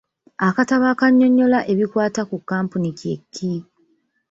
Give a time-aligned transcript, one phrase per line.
[0.47, 3.51] Akatabo akannyonnyola ebikwata ku kkampuni kye ki?